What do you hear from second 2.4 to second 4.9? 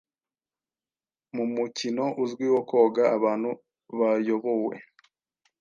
wo koga-abantu bayobowe